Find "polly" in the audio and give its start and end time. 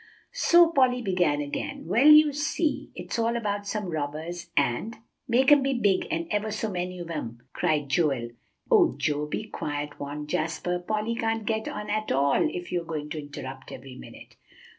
0.71-1.03, 10.79-11.13